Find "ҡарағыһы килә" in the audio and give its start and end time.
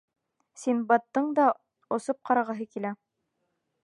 2.31-2.93